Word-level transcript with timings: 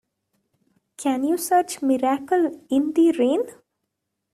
Can 0.97 1.23
you 1.25 1.37
search 1.37 1.83
Miracle 1.83 2.65
in 2.71 2.91
the 2.93 3.11
Rain? 3.19 3.43